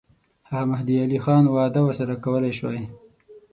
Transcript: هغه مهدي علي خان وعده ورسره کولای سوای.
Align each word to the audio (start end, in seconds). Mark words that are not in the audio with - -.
هغه 0.49 0.63
مهدي 0.71 0.95
علي 1.03 1.19
خان 1.25 1.43
وعده 1.47 1.79
ورسره 1.83 2.13
کولای 2.25 2.57
سوای. 2.59 2.83